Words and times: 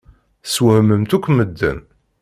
Teswehmemt 0.43 1.15
akk 1.15 1.25
medden. 1.35 1.79